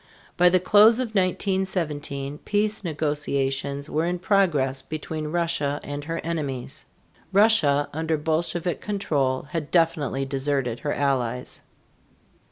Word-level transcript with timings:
By 0.35 0.49
the 0.49 0.59
close 0.59 0.97
of 0.99 1.09
1917 1.13 2.39
peace 2.39 2.83
negotiations 2.83 3.87
were 3.87 4.07
in 4.07 4.17
progress 4.17 4.81
between 4.81 5.27
Russia 5.27 5.79
and 5.83 6.03
her 6.05 6.17
enemies. 6.23 6.85
Russia 7.31 7.87
under 7.93 8.17
Bolshevik 8.17 8.81
control 8.81 9.43
had 9.51 9.69
definitely 9.69 10.25
deserted 10.25 10.79
her 10.79 10.93
allies. 10.95 11.61